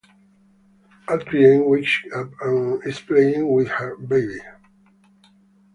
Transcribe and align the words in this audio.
Adrienne 1.09 1.63
wakes 1.63 2.01
up 2.15 2.31
and 2.41 2.83
is 2.87 2.99
playing 2.99 3.47
with 3.47 3.67
her 3.67 3.95
baby. 3.97 4.39